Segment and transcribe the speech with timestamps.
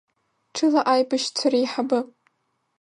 [0.55, 1.99] Ҽыла аибашьцәа реиҳабы.